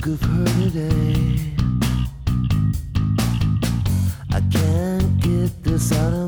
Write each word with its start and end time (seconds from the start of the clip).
spoke 0.00 0.14
of 0.14 0.20
her 0.22 0.44
today. 0.44 1.52
I 4.32 4.40
can't 4.50 5.20
get 5.20 5.62
this 5.62 5.92
out 5.92 6.12
of 6.12 6.19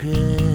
good. 0.00 0.47